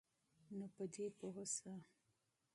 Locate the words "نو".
0.57-0.65